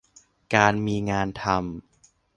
[0.55, 1.55] การมีงานทำ